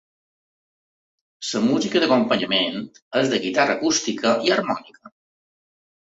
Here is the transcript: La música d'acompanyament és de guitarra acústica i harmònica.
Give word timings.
La 1.49 1.59
música 1.65 2.01
d'acompanyament 2.03 2.79
és 3.21 3.29
de 3.33 3.39
guitarra 3.43 3.75
acústica 3.81 4.33
i 4.49 4.55
harmònica. 4.55 5.13